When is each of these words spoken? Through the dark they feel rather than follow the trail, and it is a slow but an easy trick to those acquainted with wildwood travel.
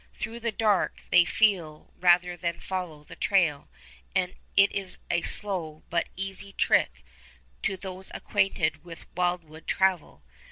Through 0.15 0.39
the 0.39 0.51
dark 0.51 1.03
they 1.11 1.25
feel 1.25 1.93
rather 1.99 2.35
than 2.35 2.59
follow 2.59 3.03
the 3.03 3.15
trail, 3.15 3.69
and 4.15 4.33
it 4.57 4.71
is 4.71 4.97
a 5.11 5.21
slow 5.21 5.83
but 5.91 6.05
an 6.05 6.11
easy 6.15 6.53
trick 6.53 7.05
to 7.61 7.77
those 7.77 8.09
acquainted 8.15 8.83
with 8.83 9.05
wildwood 9.15 9.67
travel. 9.67 10.23